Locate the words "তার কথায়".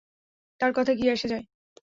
0.59-0.97